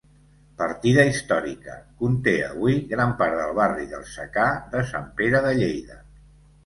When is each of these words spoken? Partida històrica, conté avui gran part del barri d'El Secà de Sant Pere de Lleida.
Partida 0.59 1.03
històrica, 1.09 1.75
conté 1.99 2.33
avui 2.47 2.79
gran 2.95 3.13
part 3.21 3.37
del 3.43 3.53
barri 3.63 3.85
d'El 3.93 4.09
Secà 4.17 4.49
de 4.73 4.83
Sant 4.95 5.07
Pere 5.21 5.43
de 5.49 5.53
Lleida. 5.61 6.01